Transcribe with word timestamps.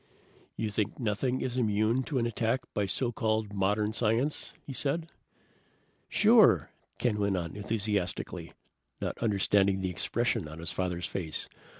"You 0.57 0.71
think 0.71 0.97
nothing 0.99 1.41
is 1.41 1.57
immune 1.57 2.01
to 2.05 2.17
an 2.17 2.25
attack 2.25 2.61
by 2.73 2.87
so 2.87 3.11
called 3.11 3.53
modern 3.53 3.93
science?" 3.93 4.51
he 4.65 4.73
said. 4.73 5.11
"Sure!" 6.09 6.71
Ken 6.97 7.19
went 7.19 7.37
on 7.37 7.55
enthusiastically, 7.55 8.51
not 8.99 9.15
understanding 9.19 9.79
the 9.81 9.91
expression 9.91 10.47
on 10.47 10.57
his 10.57 10.71
father's 10.71 11.05
face. 11.05 11.47